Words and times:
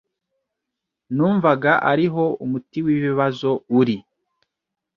numvaga 1.15 1.71
ariho 1.91 2.23
umuti 2.43 2.77
w’ 2.85 2.87
ibibazo 2.95 3.49
uri 3.79 3.97